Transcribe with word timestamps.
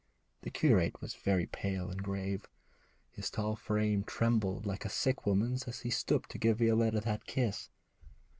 The 0.41 0.49
curate 0.49 0.99
was 0.99 1.13
very 1.13 1.45
pale 1.45 1.91
and 1.91 2.01
grave. 2.01 2.47
His 3.11 3.29
tall 3.29 3.55
frame 3.55 4.03
trembled 4.03 4.65
like 4.65 4.83
a 4.83 4.89
sick 4.89 5.27
woman's 5.27 5.65
as 5.67 5.81
he 5.81 5.91
stooped 5.91 6.31
to 6.31 6.39
give 6.39 6.57
Violetta 6.57 7.01
that 7.01 7.27
kiss. 7.27 7.69